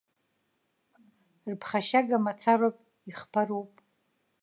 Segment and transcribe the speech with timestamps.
[1.51, 2.77] Рԥхашьага мацароуп,
[3.09, 3.71] ихԥароуп.